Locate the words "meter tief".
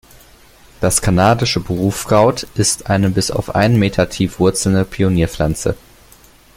3.77-4.39